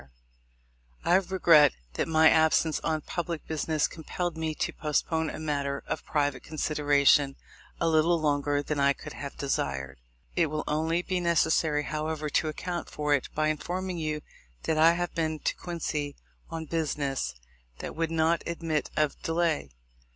—I 1.05 1.13
regret 1.13 1.73
that 1.93 2.07
my 2.07 2.27
absence 2.27 2.79
on 2.79 3.01
public 3.01 3.45
business 3.45 3.87
compelled 3.87 4.35
me 4.35 4.55
to 4.55 4.73
postpone 4.73 5.29
a 5.29 5.37
matter 5.37 5.83
of 5.85 6.03
private 6.03 6.41
consideration 6.41 7.35
a 7.79 7.87
little 7.87 8.19
longer 8.19 8.63
than 8.63 8.79
I 8.79 8.93
could 8.93 9.13
have 9.13 9.37
desired. 9.37 9.99
It 10.35 10.47
will 10.47 10.63
only 10.67 11.03
be 11.03 11.19
necessary, 11.19 11.83
however, 11.83 12.31
to 12.31 12.47
account 12.47 12.89
for 12.89 13.13
it 13.13 13.29
by 13.35 13.49
informing 13.49 13.99
you 13.99 14.21
that 14.63 14.79
I 14.79 14.93
have 14.93 15.13
been 15.13 15.37
to 15.37 15.53
Quincy 15.55 16.15
on 16.49 16.65
business 16.65 17.35
that 17.77 17.95
would 17.95 18.09
not 18.09 18.41
admit 18.47 18.89
of 18.97 19.21
delay. 19.21 19.69